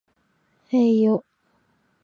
[0.71, 1.23] うぇいよ